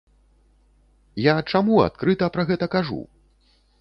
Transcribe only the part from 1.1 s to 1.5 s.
Я